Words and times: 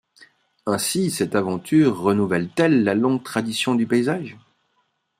Ainsi 0.65 1.11
cette 1.11 1.35
aventure 1.35 1.99
renouvelle-t-elle 1.99 2.83
la 2.83 2.95
longue 2.95 3.21
tradition 3.23 3.75
du 3.75 3.85
paysage. 3.85 4.35